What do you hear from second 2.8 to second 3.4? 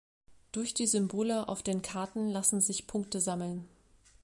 Punkte